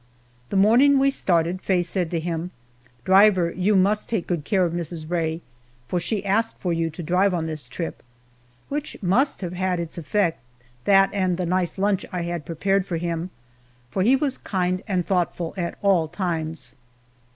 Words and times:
The 0.49 0.55
morning 0.57 0.97
we 0.97 1.11
started 1.11 1.61
Faye 1.61 1.83
said 1.83 2.09
to 2.09 2.19
him, 2.19 2.49
"Driver, 3.03 3.51
you 3.51 3.75
must 3.75 4.09
take 4.09 4.25
good 4.25 4.43
care 4.43 4.65
of 4.65 4.73
Mrs. 4.73 5.07
Rae, 5.07 5.41
for 5.87 5.99
she 5.99 6.25
asked 6.25 6.57
for 6.59 6.73
you 6.73 6.89
to 6.89 7.03
drive 7.03 7.35
on 7.35 7.45
this 7.45 7.67
trip," 7.67 8.01
which 8.67 8.97
must 9.03 9.41
have 9.41 9.53
had 9.53 9.79
its 9.79 9.99
effect 9.99 10.39
that, 10.85 11.11
and 11.13 11.37
the 11.37 11.45
nice 11.45 11.77
lunch 11.77 12.03
I 12.11 12.23
had 12.23 12.47
prepared 12.47 12.87
for 12.87 12.97
him 12.97 13.29
for 13.91 14.01
he 14.01 14.15
was 14.15 14.39
kind 14.39 14.81
and 14.87 15.05
thoughtful 15.05 15.53
at 15.55 15.77
all 15.83 16.07
times. 16.07 16.73